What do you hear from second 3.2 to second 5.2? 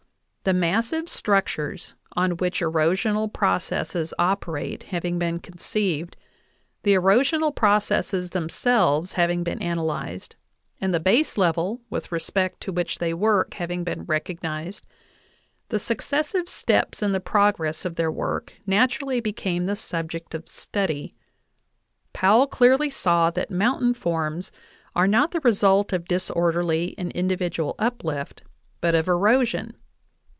processes operate having